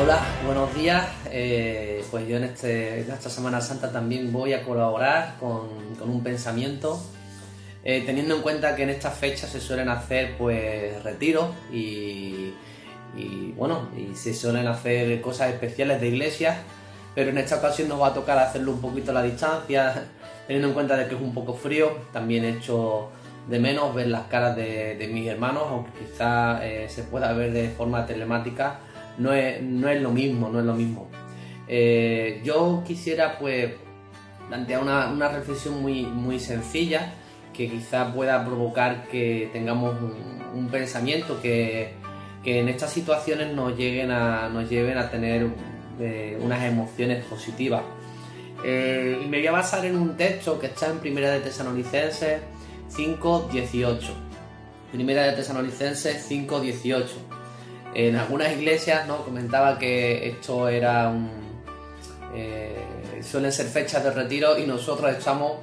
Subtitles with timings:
[0.00, 1.08] Hola, buenos días.
[1.28, 6.22] Eh, pues yo en, este, en esta Semana Santa también voy a colaborar con, un
[6.22, 7.02] pensamiento,
[7.82, 12.54] eh, teniendo en cuenta que en estas fechas se suelen hacer pues retiros y,
[13.56, 16.58] bueno, y se suelen hacer cosas especiales de iglesias,
[17.16, 20.04] pero en esta ocasión nos va a tocar hacerlo un poquito a la distancia,
[20.46, 23.08] teniendo en cuenta de que es un poco frío, también he hecho
[23.48, 27.52] de menos ver las caras de, de mis hermanos, aunque quizá eh, se pueda ver
[27.52, 28.78] de forma telemática
[29.18, 31.08] no es, no es lo mismo, no es lo mismo.
[31.66, 33.72] Eh, yo quisiera pues
[34.48, 37.12] plantear una, una, reflexión muy, muy sencilla
[37.52, 39.96] que quizá pueda provocar que tengamos
[40.54, 41.92] un, pensamiento que,
[42.42, 45.48] que, en estas situaciones nos, lleguen a, nos lleven a tener
[46.00, 47.82] eh, unas emociones positivas.
[48.64, 52.40] Eh, y me voy a basar en un texto que está en Primera de Tesalonicenses
[52.90, 53.98] 5.18.
[54.92, 57.04] Primera de Tesalonicenses 5.18
[57.94, 59.24] en algunas iglesias ¿no?
[59.24, 61.30] comentaba que esto era un...
[62.34, 62.76] Eh,
[63.22, 65.54] suelen ser fechas de retiro y nosotros estamos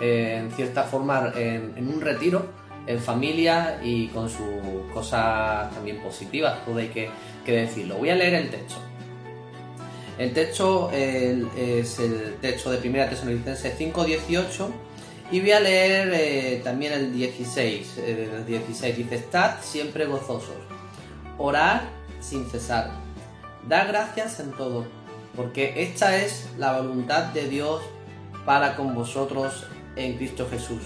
[0.00, 2.46] eh, en cierta forma en, un retiro
[2.86, 7.10] en familia y con sus cosas también positivas, todo hay que,
[7.44, 7.96] decirlo.
[7.96, 8.76] Voy a leer el texto.
[10.18, 14.70] El texto es el texto de 1 Tesalonicenses 5, 18
[15.32, 17.98] y voy a leer eh, también el 16.
[17.98, 20.56] El 16 dice, estad siempre gozosos
[21.38, 21.82] orar
[22.20, 22.90] sin cesar.
[23.68, 24.86] Da gracias en todo,
[25.36, 27.82] porque esta es la voluntad de Dios
[28.44, 29.66] para con vosotros
[29.96, 30.82] en Cristo Jesús.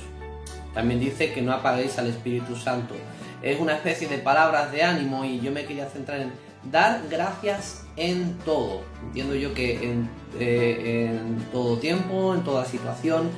[0.75, 2.94] También dice que no apaguéis al Espíritu Santo.
[3.42, 6.33] Es una especie de palabras de ánimo y yo me quería centrar en
[6.70, 8.83] dar gracias en todo.
[9.03, 11.19] Entiendo yo que en, eh,
[11.53, 13.31] todo tiempo, en toda situación.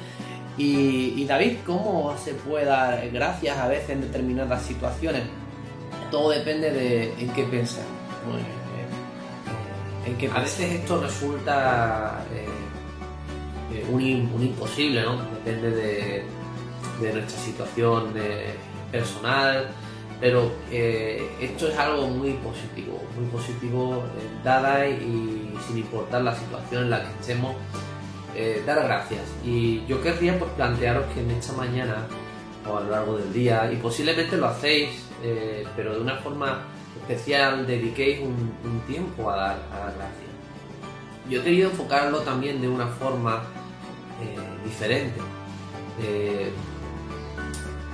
[0.57, 5.23] Y David, ¿cómo se puede dar gracias a veces en determinadas situaciones?
[6.11, 7.85] Todo depende de en qué pensar.
[10.07, 14.03] En qué a veces esto resulta eh, un,
[14.35, 15.21] un, imposible, ¿no?
[15.45, 16.25] Depende de,
[17.01, 18.47] de nuestra situación de
[18.91, 19.69] personal,
[20.21, 26.35] pero eh, esto es algo muy positivo, muy positivo eh, dada y sin importar la
[26.35, 27.55] situación en la que estemos,
[28.35, 29.23] eh, dar gracias.
[29.45, 32.07] Y yo querría pues, plantearos que en esta mañana
[32.69, 36.61] o a lo largo del día, y posiblemente lo hacéis eh, pero de una forma
[37.01, 40.29] especial dediquéis un, tiempo a dar, a dar gracias.
[41.29, 43.43] Yo he querido enfocarlo también de una forma
[44.23, 45.21] eh, diferente.
[46.01, 46.51] Eh,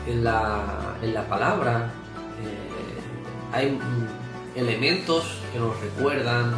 [0.06, 1.90] en, la, en, la, palabra
[3.52, 3.78] hay
[4.54, 6.54] elementos que nos recuerdan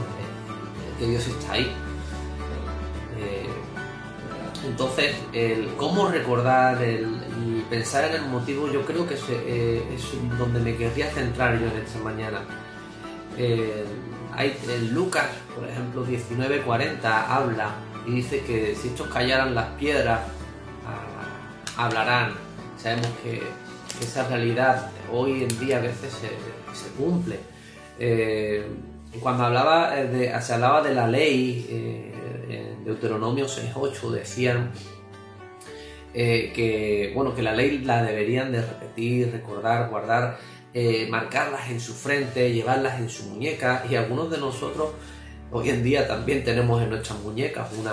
[0.98, 1.72] que Dios está ahí.
[4.66, 7.20] Entonces, el cómo recordar el,
[7.68, 11.66] pensar en el motivo, yo creo que es, eh, es donde me querría centrar yo
[11.66, 12.42] en esta mañana.
[13.36, 13.84] Eh,
[14.34, 17.74] hay, en Lucas, por ejemplo, 19:40 habla
[18.06, 20.20] y dice que si estos callaran las piedras,
[20.86, 22.34] ah, hablarán.
[22.78, 23.42] Sabemos que,
[24.00, 27.38] esa realidad hoy en día a veces se, cumple.
[27.98, 28.66] Eh,
[29.20, 29.94] cuando hablaba
[30.42, 31.66] se hablaba de la ley,
[32.50, 34.70] en Deuteronomio 6.8 decían
[36.16, 40.38] eh, que, bueno, que la ley la deberían de repetir, recordar, guardar,
[40.74, 44.90] eh, marcarlas en su frente, llevarlas en su muñeca y algunos de nosotros
[45.52, 47.92] hoy en día también tenemos en nuestras muñecas una,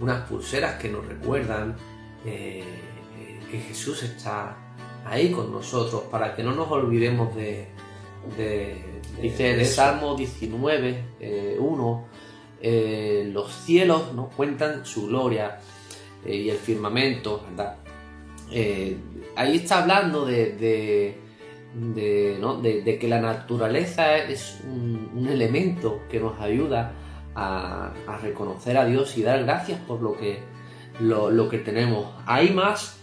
[0.00, 1.76] unas pulseras que nos recuerdan
[2.24, 2.64] que
[3.68, 4.56] Jesús está
[5.04, 7.68] ahí con nosotros para que no nos olvidemos de,
[8.38, 12.08] de, Dice en el Salmo 19, eh, 1,
[12.60, 14.28] eh, los cielos ¿no?
[14.30, 15.60] cuentan su gloria
[16.24, 17.76] eh, y el firmamento, ¿verdad?
[18.50, 18.96] Eh,
[19.36, 21.16] ahí está hablando de,
[21.74, 26.92] de, que la naturaleza es un, elemento que nos ayuda
[27.34, 27.92] a,
[28.22, 30.38] reconocer a Dios y dar gracias por lo que,
[31.00, 32.06] lo, que tenemos.
[32.26, 32.98] Hay más,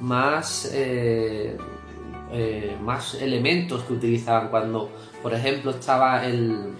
[0.00, 1.56] más eh,
[2.82, 4.90] más elementos que utilizaban cuando,
[5.22, 6.74] por ejemplo, estaba el,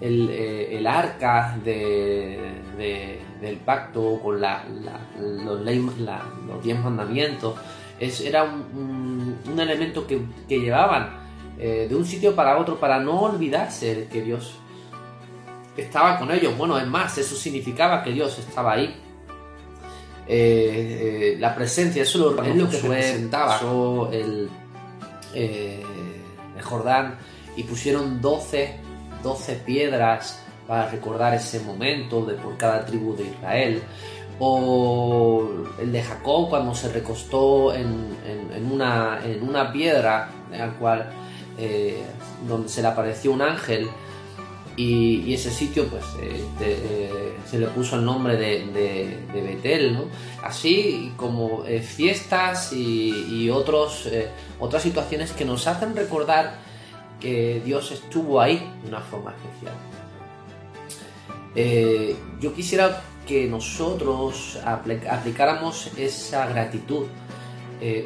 [0.00, 5.64] el arca de, de, del pacto con la, la, los,
[5.98, 7.54] la, los, diez mandamientos.
[7.98, 11.24] Es, era un, un, un elemento que, que llevaban
[11.56, 14.56] eh, de un sitio para otro para no olvidarse que Dios
[15.76, 16.56] estaba con ellos.
[16.56, 19.00] Bueno, es más, eso significaba que Dios estaba ahí.
[20.26, 23.60] Eh, eh, la presencia, eso lo, es lo que representaba
[24.10, 24.48] el,
[25.34, 25.82] el,
[26.62, 27.18] Jordán
[27.56, 28.76] y pusieron 12,
[29.22, 33.82] 12 piedras para recordar ese momento de por cada tribu de Israel
[34.38, 35.48] o
[35.80, 38.16] el de Jacob cuando se recostó en,
[38.70, 41.08] una, en una piedra al cual
[42.48, 43.88] donde se le apareció un ángel
[44.76, 49.98] y, ese sitio pues eh, eh, se le puso el nombre de, Betel.
[50.42, 54.08] Así como eh, fiestas y, otros,
[54.58, 56.56] otras situaciones que nos hacen recordar
[57.20, 59.74] que Dios estuvo ahí de una forma especial.
[61.54, 67.06] Yo quisiera que nosotros aplicáramos esa gratitud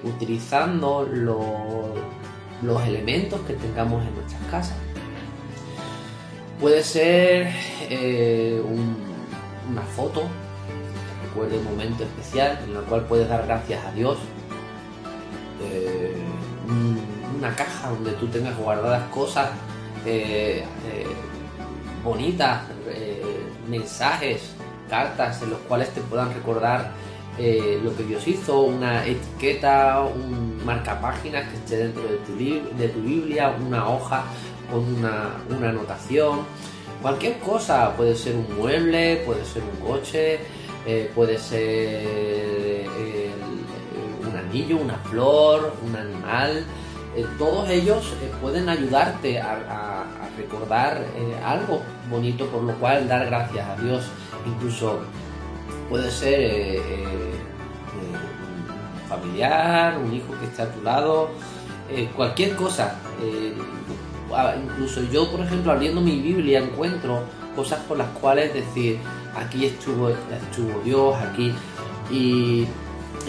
[0.04, 1.08] utilizando
[2.62, 4.76] los elementos que tengamos en nuestras casas
[6.60, 7.52] Puede ser
[7.88, 8.60] eh,
[9.70, 14.18] una foto que recuerde un momento especial en el cual puedes dar gracias a Dios.
[15.62, 16.16] Eh,
[17.38, 19.50] una caja donde tú tengas guardadas cosas
[20.04, 20.64] eh,
[22.02, 22.62] bonitas,
[23.68, 24.54] mensajes,
[24.88, 26.92] cartas en los cuales te puedan recordar
[27.38, 32.36] lo que Dios hizo, una etiqueta, un marcapáginas que esté dentro de tu,
[32.76, 34.24] de tu Biblia, una hoja
[34.70, 36.40] con una, anotación.
[37.02, 40.40] Cualquier cosa, puede ser un mueble, puede ser un coche,
[40.86, 43.30] eh, puede ser eh,
[44.28, 46.64] un anillo, una flor, un animal.
[47.16, 50.04] Eh, todos ellos pueden ayudarte a,
[50.38, 51.04] recordar
[51.44, 54.04] algo bonito por lo cual dar gracias a Dios.
[54.46, 55.00] Incluso
[55.90, 56.80] puede ser
[57.94, 61.30] un familiar, un hijo que está a tu lado,
[62.16, 62.96] cualquier cosa
[64.62, 67.22] incluso yo, por ejemplo, abriendo mi Biblia encuentro
[67.56, 68.98] cosas por las cuales decir,
[69.34, 71.52] aquí estuvo, estuvo Dios, aquí.
[72.10, 72.66] Y,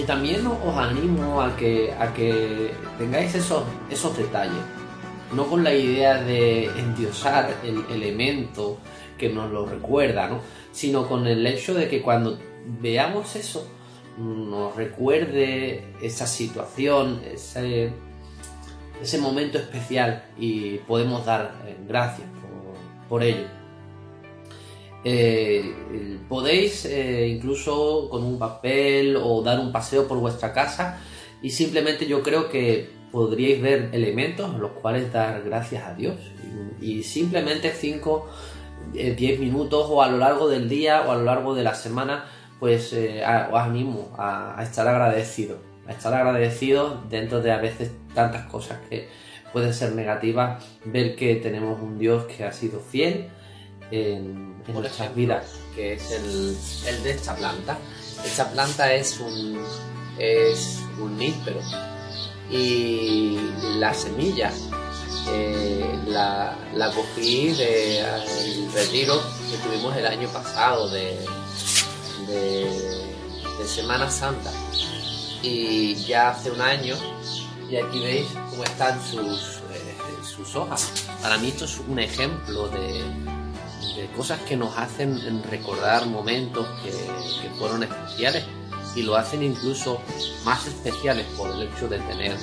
[0.08, 4.62] también os animo a que, a que tengáis esos, esos detalles,
[5.34, 8.78] no con la idea de endiosar el elemento
[9.18, 10.40] que nos lo recuerda, ¿no?
[10.72, 12.40] sino con el hecho de que cuando
[12.82, 13.68] veamos eso,
[14.18, 17.92] nos recuerde esa situación, ese
[19.20, 22.28] momento especial y podemos dar eh, gracias
[23.08, 23.48] por, ello.
[25.04, 25.74] Eh,
[26.28, 31.00] podéis eh, incluso con un papel o dar un paseo por vuestra casa
[31.42, 36.16] y simplemente yo creo que podríais ver elementos en los cuales dar gracias a Dios
[36.82, 38.30] y, simplemente 5,
[38.94, 42.26] 10 minutos o a lo largo del día o a lo largo de la semana
[42.60, 49.10] pues os animo a estar agradecido estar agradecidos dentro de a veces tantas cosas que
[49.52, 53.30] pueden ser negativas, ver que tenemos un Dios que ha sido fiel
[53.92, 55.60] en, nuestras vidas.
[55.76, 57.78] Que es el, de esta planta.
[58.24, 59.60] Esta planta es un,
[60.20, 61.60] es un níspero
[62.50, 63.38] y
[63.78, 64.52] la semilla
[65.32, 71.18] eh, la, cogí del retiro que tuvimos el año pasado de,
[72.28, 74.52] de Semana Santa
[75.44, 76.96] y ya hace un año
[77.70, 80.92] y aquí veis cómo están sus, eh, sus hojas.
[81.22, 83.04] Para mí esto es un ejemplo de,
[83.96, 88.44] de cosas que nos hacen recordar momentos que, que, fueron especiales
[88.96, 90.02] y lo hacen incluso
[90.44, 92.36] más especiales por el hecho de tener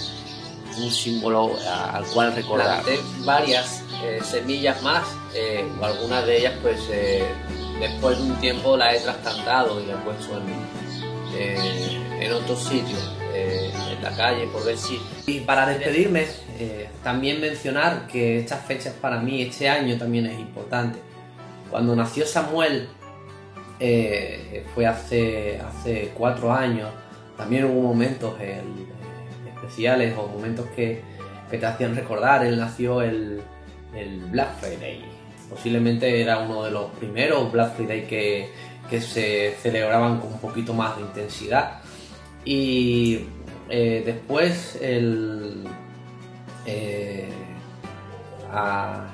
[0.79, 2.85] un símbolo al cual recordar.
[3.25, 6.81] varias eh, semillas más eh, o algunas de ellas pues
[7.81, 13.13] después de un tiempo las he trasplantado y las he puesto en en otros sitios,
[13.33, 15.01] eh, en la calle, por ver si...
[15.27, 16.27] Y para despedirme,
[16.59, 20.99] eh, también mencionar que estas fechas para mí, este año también es importante.
[21.71, 22.89] Cuando nació Samuel,
[23.79, 26.91] eh, fue hace, hace cuatro años,
[27.37, 28.35] también hubo momentos
[29.55, 31.03] especiales o momentos que,
[31.51, 32.45] que, te hacían recordar.
[32.45, 33.43] Él nació el,
[33.95, 35.05] el Black Friday.
[35.51, 38.51] Posiblemente era uno de los primeros Black Friday que,
[38.89, 41.81] que se celebraban con un poquito más de intensidad.
[42.45, 43.27] Y
[43.69, 45.65] eh, después, el,
[46.67, 47.29] eh,
[48.53, 49.07] a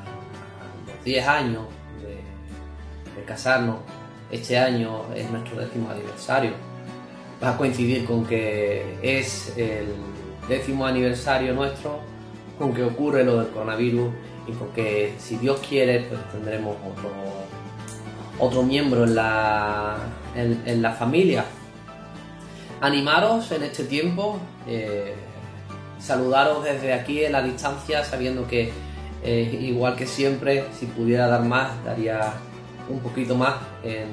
[0.87, 1.64] los 10 años
[2.02, 3.78] de, casarnos,
[4.33, 6.51] este año es nuestro décimo aniversario.
[7.43, 9.95] Va a coincidir con que es el
[10.49, 12.01] décimo aniversario nuestro,
[12.59, 14.12] con que ocurre lo del coronavirus
[14.49, 17.11] y con que si Dios quiere, pues tendremos otro,
[18.41, 19.99] otro miembro en la,
[20.35, 21.45] en la familia
[22.83, 25.15] animaros en este tiempo, eh,
[26.01, 28.73] saludaros desde aquí en la distancia, sabiendo que
[29.25, 32.35] eh, igual que siempre, si pudiera dar más, daría
[32.89, 34.07] un poquito más eh,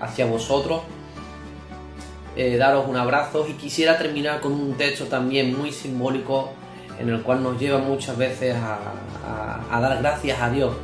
[0.00, 0.82] hacia vosotros.
[2.58, 6.52] daros un abrazo y quisiera terminar con un texto también muy simbólico
[7.00, 10.74] en el cual nos lleva muchas veces a, dar gracias a Dios.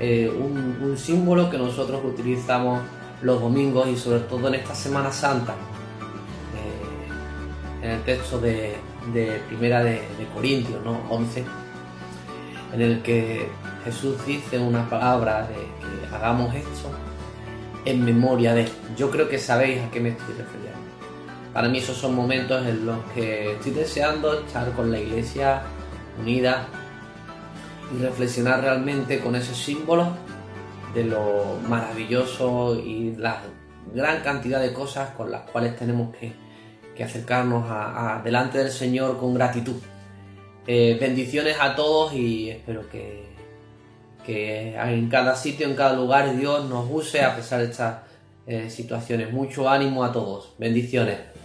[0.00, 2.82] un símbolo que nosotros utilizamos
[3.22, 5.54] los domingos y sobre todo en esta Semana Santa
[7.86, 8.76] en el texto de,
[9.48, 10.00] Primera de,
[10.34, 11.00] Corintios, ¿no?
[11.08, 11.44] 11,
[12.74, 13.48] en el que
[13.86, 16.90] Jesús dice una palabra de que hagamos esto
[17.84, 18.68] en memoria de.
[18.96, 20.76] Yo creo que sabéis a qué me estoy refiriendo.
[21.54, 25.62] Para mí esos son momentos en los que estoy deseando estar con la iglesia
[26.20, 26.66] unida
[27.94, 30.08] y reflexionar realmente con esos símbolos
[30.92, 33.40] de lo maravilloso y la
[33.94, 36.32] gran cantidad de cosas con las cuales tenemos que,
[37.04, 37.64] acercarnos
[38.24, 39.76] delante del Señor con gratitud.
[40.66, 43.35] Eh, bendiciones a todos y espero que,
[44.26, 47.98] que en cada sitio, en cada lugar Dios nos use a pesar de estas
[48.46, 49.32] eh, situaciones.
[49.32, 50.52] Mucho ánimo a todos.
[50.58, 51.35] Bendiciones.